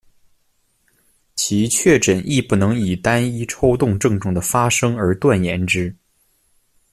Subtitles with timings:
[1.35, 5.95] 其确诊亦不能以单一抽动症状的发生而断言之。